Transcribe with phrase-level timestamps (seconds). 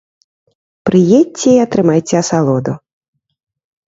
[0.89, 2.73] Прыедзьце і атрымайце асалоду!